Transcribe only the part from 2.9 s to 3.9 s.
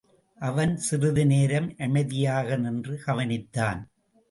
கவனித்தான்.